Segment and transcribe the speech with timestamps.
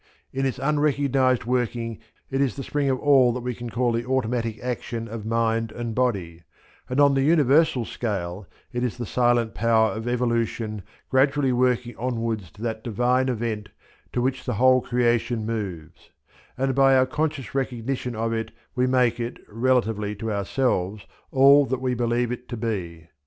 [0.33, 1.99] In its unrecognized working
[2.31, 5.71] it is the spring of all that we can call the automatic action of mind
[5.71, 6.41] and body,
[6.89, 12.49] and on the universal scale it is the silent power of evolution gradually working onwards
[12.53, 13.69] to that "divine event,
[14.11, 16.09] to which the whole creation moves";
[16.57, 21.79] and by our conscious recognition of it we make it, relatively to ourselves, all that
[21.79, 23.07] we believe it to be.